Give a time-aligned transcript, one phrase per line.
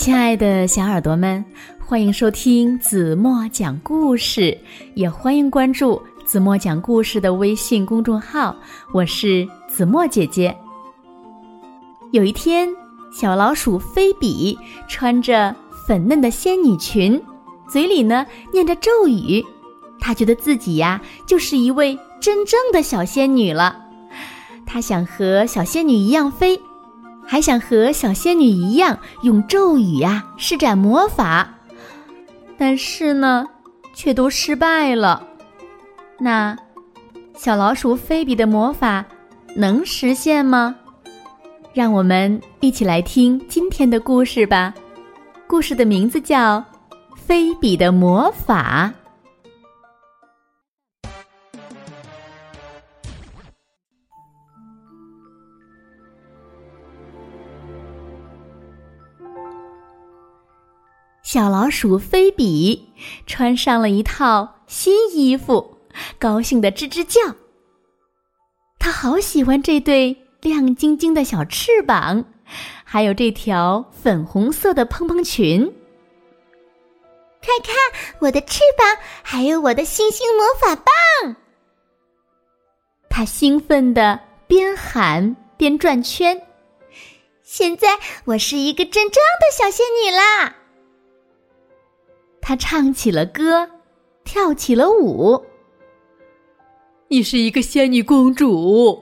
[0.00, 1.44] 亲爱的小耳朵们，
[1.78, 4.56] 欢迎收听子墨讲故事，
[4.94, 8.56] 也欢迎关注子墨讲故事的微信公众号。
[8.94, 10.56] 我是子墨姐姐。
[12.12, 12.66] 有一天，
[13.12, 14.58] 小老鼠菲比
[14.88, 15.54] 穿着
[15.86, 17.22] 粉嫩的仙女裙，
[17.68, 19.44] 嘴里呢念着咒语，
[20.00, 23.76] 她觉得自己呀就是一位真正的小仙女了。
[24.64, 26.58] 她想和小仙女一样飞。
[27.30, 31.48] 还想和小仙女一样用咒语呀施展魔法，
[32.58, 33.46] 但是呢，
[33.94, 35.24] 却都失败了。
[36.18, 36.58] 那
[37.36, 39.04] 小老鼠菲比的魔法
[39.54, 40.74] 能实现吗？
[41.72, 44.74] 让我们一起来听今天的故事吧。
[45.46, 46.58] 故事的名字叫
[47.14, 48.92] 《菲比的魔法》。
[61.32, 62.92] 小老鼠菲比
[63.24, 65.78] 穿上了一套新衣服，
[66.18, 67.36] 高兴的吱吱叫。
[68.80, 72.24] 他好喜欢这对亮晶晶的小翅膀，
[72.82, 75.72] 还有这条粉红色的蓬蓬裙。
[77.40, 77.76] 看看
[78.18, 81.36] 我的翅膀，还有我的星星魔法棒！
[83.08, 86.42] 他兴奋的边喊边转圈。
[87.44, 90.56] 现在我是一个真正的小仙女啦！
[92.40, 93.68] 他唱起了歌，
[94.24, 95.40] 跳起了舞。
[97.08, 99.00] 你是一个仙女公主，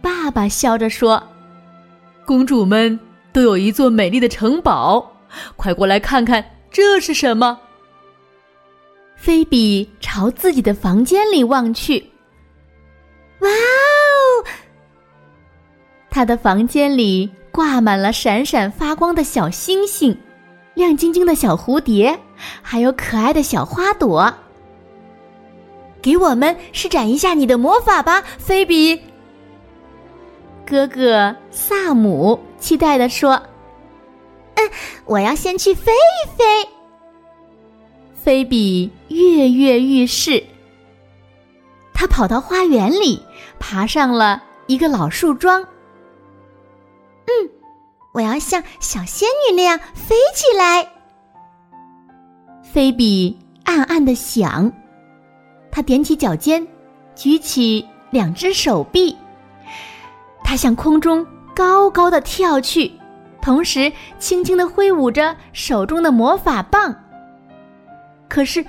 [0.00, 1.22] 爸爸笑着说
[2.24, 2.98] ：“公主们
[3.32, 5.12] 都有一座美丽的城堡，
[5.56, 7.60] 快过来看看这是什么。”
[9.16, 11.98] 菲比朝自己的房间里望去，
[13.40, 14.46] 哇哦！
[16.08, 20.16] 他的房间里挂满了闪闪发光的小星星。
[20.80, 22.18] 亮晶晶的小蝴蝶，
[22.62, 24.32] 还有可爱的小花朵。
[26.00, 28.98] 给我们施展一下你的魔法吧，菲比。
[30.66, 33.42] 哥哥萨姆期待的说
[34.56, 34.70] ：“嗯，
[35.04, 36.44] 我要先去飞一飞。”
[38.16, 40.42] 菲比跃跃欲试。
[41.92, 43.22] 他跑到花园里，
[43.58, 45.62] 爬上了一个老树桩。
[48.12, 50.88] 我要像小仙女那样飞起来。
[52.62, 54.70] 菲比暗暗的想，
[55.70, 56.66] 他踮起脚尖，
[57.14, 59.16] 举起两只手臂，
[60.44, 62.92] 他向空中高高的跳去，
[63.40, 66.94] 同时轻轻的挥舞着手中的魔法棒。
[68.28, 68.64] 可是，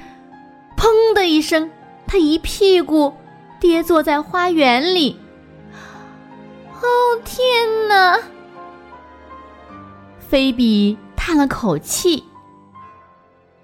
[0.76, 1.70] 砰的一声，
[2.08, 3.14] 他一屁股
[3.60, 5.20] 跌坐在花园里。
[6.82, 8.20] 哦，天哪！
[10.32, 12.24] 菲比叹了口气。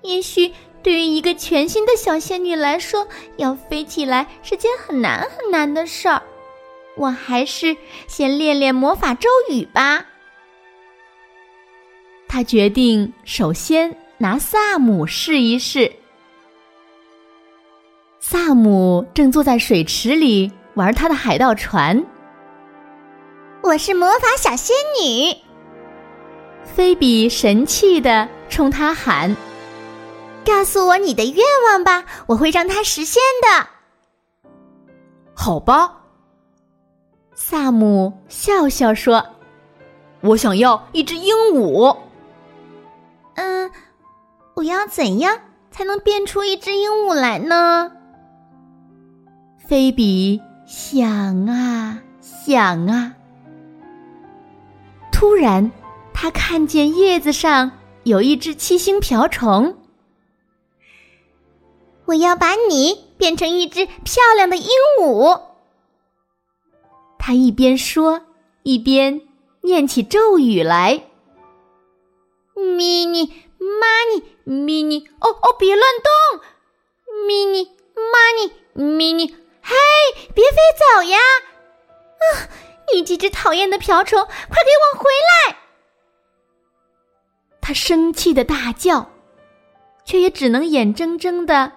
[0.02, 0.52] 也许
[0.84, 3.08] 对于一个全新的小仙女来说，
[3.38, 6.22] 要飞起来是件很难很难的事儿。
[6.98, 10.06] 我还是先练练魔法咒语吧。
[12.28, 15.90] 他决定首先拿萨姆试一试。
[18.20, 22.06] 萨姆正坐在水池里玩他的海盗船。
[23.64, 25.47] 我是魔法小仙女。
[26.76, 29.36] 菲比神气的冲他喊
[30.46, 33.68] ：“告诉我你的愿望吧，我会让它实现的。”
[35.34, 36.02] 好吧，
[37.34, 39.26] 萨姆笑笑说
[40.22, 41.98] ：“我想要一只鹦鹉。”
[43.36, 43.72] 嗯，
[44.54, 45.40] 我要怎样
[45.72, 47.92] 才能变出一只鹦鹉来呢？
[49.58, 53.14] 菲比想啊想啊，
[55.12, 55.72] 突然。
[56.20, 59.78] 他看见叶子上有一只七星瓢虫，
[62.06, 64.68] 我要把你变成一只漂亮的鹦
[65.00, 65.40] 鹉。
[67.20, 68.24] 他一边说，
[68.64, 69.22] 一边
[69.62, 71.04] 念起咒语来
[72.56, 76.42] ：“mini money mini，哦哦，别乱动
[77.28, 79.76] ！mini money mini，嘿，
[80.34, 81.20] 别飞走呀！
[82.18, 82.50] 啊，
[82.92, 85.58] 你这只讨厌的瓢虫，快给我回来！”
[87.68, 89.10] 他生气的大叫，
[90.06, 91.74] 却也只能眼睁睁的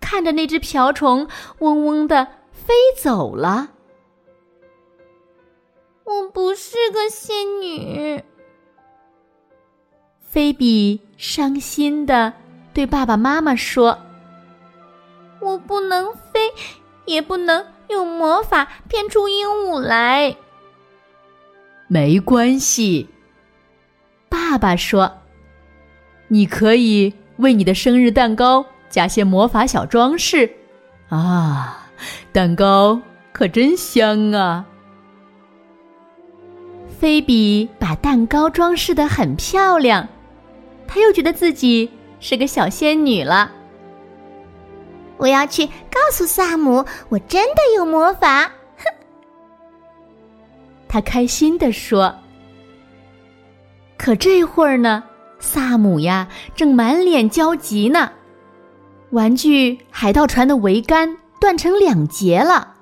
[0.00, 1.28] 看着那只瓢虫
[1.60, 3.68] 嗡嗡的飞走了。
[6.02, 8.20] 我不是个仙女，
[10.20, 12.32] 菲比伤心的
[12.74, 13.96] 对爸爸妈妈说
[15.40, 16.52] ：“我不能飞，
[17.04, 20.36] 也不能用魔法变出鹦鹉来。”
[21.86, 23.08] 没关系。
[24.28, 25.12] 爸爸说
[26.28, 30.50] ：“你可以为你的生日蛋糕加些魔法小装饰
[31.08, 31.90] 啊，
[32.32, 33.00] 蛋糕
[33.32, 34.64] 可真香啊！”
[36.98, 40.06] 菲比把蛋糕装饰的很漂亮，
[40.86, 41.88] 她又觉得自己
[42.20, 43.52] 是个小仙女了。
[45.16, 48.44] 我要去告诉萨姆，我真的有魔法。
[48.76, 48.84] 哼，
[50.88, 52.14] 他开心地说。
[53.96, 55.02] 可这会儿呢，
[55.38, 58.10] 萨姆呀正满脸焦急呢。
[59.10, 62.74] 玩具海盗船的桅杆断成两截了，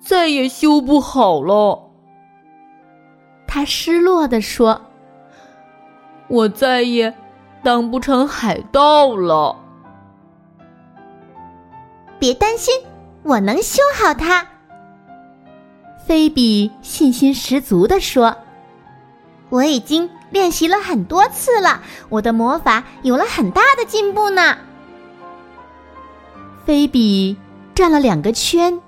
[0.00, 1.90] 再也修不好了。
[3.46, 4.80] 他失落地说
[6.28, 7.12] ：“我再也
[7.62, 9.56] 当不成海盗了。”
[12.20, 12.72] 别担心，
[13.22, 14.46] 我能修好它。
[16.06, 18.36] 菲比信心十足地说
[19.50, 24.58] ：“我已经练习了很多次了，我的魔法有了很大的进步呢。”
[26.66, 27.36] 菲比
[27.74, 28.80] 转了两个圈，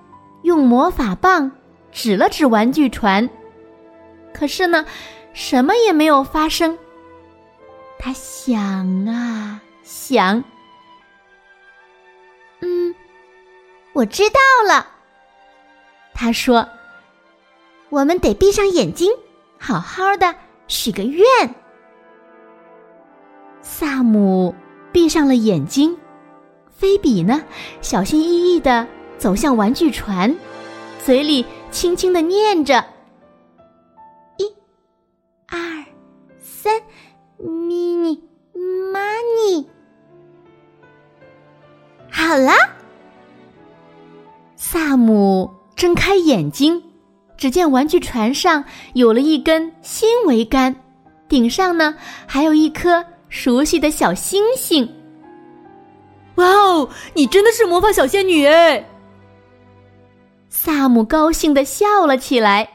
[0.43, 1.52] 用魔法棒
[1.93, 3.31] 指了指玩具船，
[4.32, 4.85] 可是呢，
[5.32, 6.76] 什么也没有发生。
[7.99, 10.43] 他想啊想。
[12.61, 12.94] 嗯
[13.93, 14.87] 我知道了，
[16.14, 16.69] 他说
[17.91, 19.12] ：“我们得闭上眼睛，
[19.58, 20.34] 好好的
[20.69, 21.25] 许个愿。”
[23.61, 24.55] 萨姆
[24.93, 25.97] 闭上了眼睛，
[26.70, 27.43] 菲比呢，
[27.81, 28.87] 小心翼翼的
[29.19, 30.35] 走向玩具船，
[31.05, 32.85] 嘴里轻轻的念着
[34.38, 34.44] ：“一、
[35.49, 35.85] 二、
[36.38, 36.81] 三
[37.43, 38.20] ，mini
[38.55, 39.67] money。”
[42.11, 42.53] 好了。
[44.56, 46.82] 萨姆睁开眼睛，
[47.38, 48.62] 只见玩具船上
[48.93, 50.76] 有了一根新桅杆，
[51.29, 51.94] 顶上呢
[52.26, 54.87] 还有一颗熟悉的小星星。
[56.35, 58.85] 哇哦，你真的是魔法小仙女哎！
[60.49, 62.69] 萨姆高兴的笑了起来。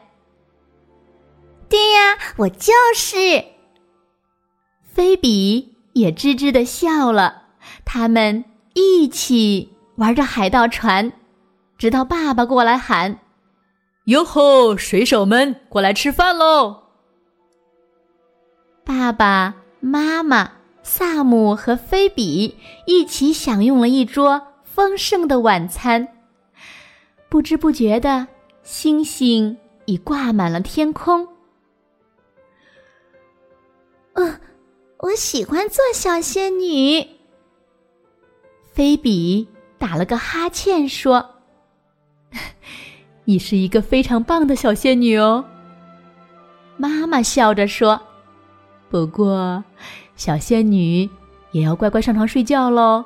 [1.69, 3.43] 对呀，我就是。
[4.83, 7.43] 菲比也吱吱的笑了，
[7.83, 8.45] 他们
[8.75, 11.11] 一起玩着海盗船。
[11.77, 13.17] 直到爸爸过来喊
[14.05, 16.83] ：“哟吼，水手们，过来吃饭喽！”
[18.83, 20.51] 爸爸妈妈、
[20.81, 26.05] 萨姆和菲比一起享用了一桌丰盛的晚餐。
[27.29, 28.27] 不知不觉的，
[28.61, 31.25] 星星已挂满了天空。
[34.15, 34.39] 嗯，
[34.97, 37.07] 我喜欢做小仙女。
[38.73, 39.47] 菲比
[39.77, 41.32] 打了个哈欠说。
[43.25, 45.45] 你是一个非常棒的小仙女哦。
[46.77, 48.01] 妈妈笑着说
[48.89, 49.63] ：“不过，
[50.15, 51.09] 小仙女
[51.51, 53.05] 也要乖乖上床睡觉喽。”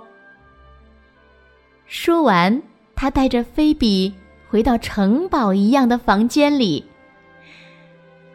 [1.85, 2.61] 说完，
[2.95, 4.13] 她带着菲比
[4.49, 6.83] 回到城堡一样的房间里。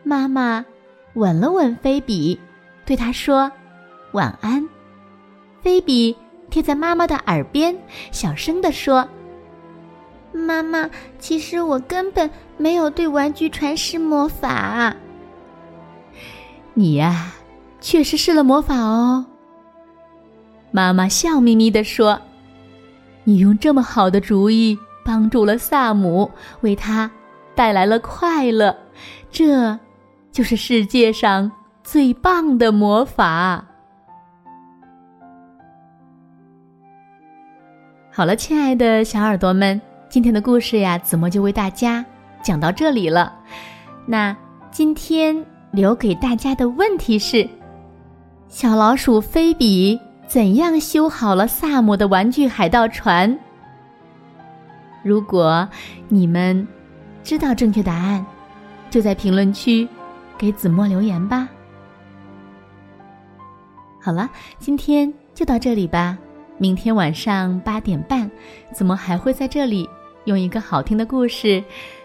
[0.05, 0.65] 妈妈
[1.15, 2.39] 吻了吻菲比，
[2.87, 3.51] 对她说
[4.13, 4.69] ：“晚安。”
[5.63, 6.17] 菲比
[6.51, 7.77] 贴在妈妈的耳边，
[8.11, 9.09] 小声地说。
[10.33, 10.89] 妈妈，
[11.19, 14.95] 其实我根本没有对玩具船施魔法。
[16.75, 17.33] 你呀，
[17.81, 19.27] 确实施了魔法哦。
[20.71, 22.21] 妈妈笑眯眯地说
[23.25, 26.31] ：“你用这么好的主意帮助了萨姆，
[26.63, 27.11] 为他
[27.55, 28.75] 带来了快乐，
[29.31, 29.79] 这
[30.31, 31.53] 就是世界上
[31.85, 33.67] 最棒的魔法。”
[38.11, 39.79] 好了，亲爱的小耳朵们。
[40.13, 42.05] 今天的故事呀，子墨就为大家
[42.43, 43.35] 讲到这里了。
[44.05, 44.37] 那
[44.71, 45.35] 今天
[45.71, 47.49] 留给大家的问题是：
[48.47, 53.39] 小老鼠菲比怎样修好了萨姆的玩具海盗船？
[55.03, 55.67] 如果
[56.11, 56.69] 你们
[57.25, 58.23] 知道正确答案，
[58.91, 59.89] 就在评论区
[60.37, 61.49] 给子墨留言吧。
[63.99, 64.29] 好了，
[64.59, 66.19] 今天就到这里吧。
[66.59, 68.31] 明天晚上八点半，
[68.75, 69.89] 子墨还会在这里。
[70.25, 71.63] 用一个好听的故事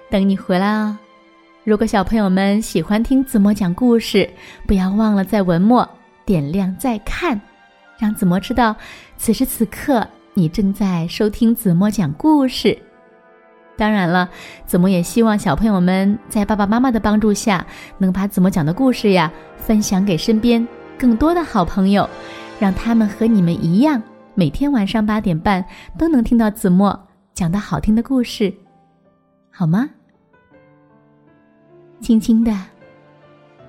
[0.09, 0.97] 等你回来哦。
[1.63, 4.29] 如果小朋友们喜欢听子墨讲故事，
[4.65, 5.87] 不要忘了在文末
[6.25, 7.39] 点亮再看，
[7.97, 8.75] 让子墨知道
[9.17, 12.77] 此时此刻你正在收听子墨讲故事。
[13.75, 14.29] 当然了，
[14.65, 17.65] 子墨也希望小朋友们在爸爸妈妈的帮助下，
[17.97, 20.65] 能把子墨讲的故事呀分享给身边
[20.97, 22.09] 更多的好朋友，
[22.59, 24.01] 让他们和你们一样，
[24.33, 25.63] 每天晚上八点半
[25.97, 27.06] 都能听到子墨。
[27.37, 28.51] 讲到好听的故事，
[29.51, 29.87] 好吗？
[32.01, 32.51] 轻轻的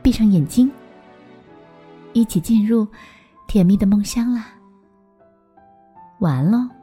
[0.02, 0.72] 闭上眼睛，
[2.14, 2.88] 一起进入
[3.46, 4.46] 甜蜜的梦乡啦。
[6.20, 6.77] 晚安喽。